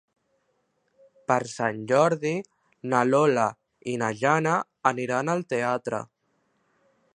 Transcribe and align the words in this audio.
Per 1.31 1.37
Sant 1.51 1.83
Jordi 1.91 2.31
na 2.93 3.03
Lola 3.11 3.45
i 3.93 3.95
na 4.05 4.09
Jana 4.23 4.57
aniran 4.95 5.33
al 5.37 5.47
teatre. 5.55 6.01